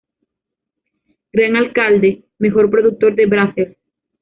[1.31, 3.77] Gran alcalde, mejor productor de Brazzers.